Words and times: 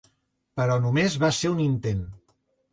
Però 0.59 0.77
només 0.87 1.19
va 1.25 1.31
ser 1.43 1.53
un 1.59 1.63
intent. 1.69 2.05